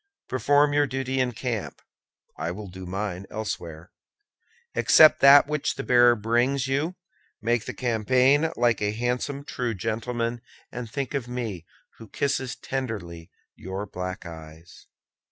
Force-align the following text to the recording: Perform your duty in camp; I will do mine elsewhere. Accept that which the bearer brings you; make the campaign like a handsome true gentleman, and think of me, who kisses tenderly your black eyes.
Perform 0.29 0.73
your 0.73 0.87
duty 0.87 1.19
in 1.19 1.33
camp; 1.33 1.79
I 2.35 2.49
will 2.49 2.67
do 2.67 2.87
mine 2.87 3.27
elsewhere. 3.29 3.91
Accept 4.73 5.19
that 5.19 5.45
which 5.45 5.75
the 5.75 5.83
bearer 5.83 6.15
brings 6.15 6.67
you; 6.67 6.95
make 7.39 7.65
the 7.65 7.73
campaign 7.75 8.49
like 8.57 8.81
a 8.81 8.93
handsome 8.93 9.43
true 9.45 9.75
gentleman, 9.75 10.41
and 10.71 10.89
think 10.89 11.13
of 11.13 11.27
me, 11.27 11.67
who 11.99 12.07
kisses 12.09 12.55
tenderly 12.55 13.29
your 13.55 13.85
black 13.85 14.25
eyes. 14.25 14.87